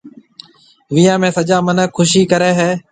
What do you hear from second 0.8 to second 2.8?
ويهان ۾ سجا مِنک خُوشِي ڪريَ هيَ۔